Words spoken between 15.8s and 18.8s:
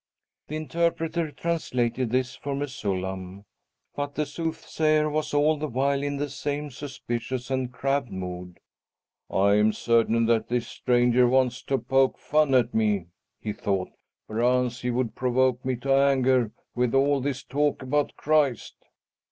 anger with all this talk about Christ?"